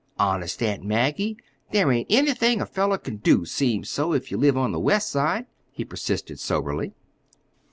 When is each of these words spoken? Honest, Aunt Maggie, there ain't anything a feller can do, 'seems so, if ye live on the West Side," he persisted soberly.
Honest, 0.17 0.63
Aunt 0.63 0.83
Maggie, 0.83 1.37
there 1.69 1.91
ain't 1.91 2.07
anything 2.11 2.59
a 2.59 2.65
feller 2.65 2.97
can 2.97 3.17
do, 3.17 3.45
'seems 3.45 3.87
so, 3.91 4.13
if 4.13 4.31
ye 4.31 4.35
live 4.35 4.57
on 4.57 4.71
the 4.71 4.79
West 4.79 5.11
Side," 5.11 5.45
he 5.71 5.85
persisted 5.85 6.39
soberly. 6.39 6.95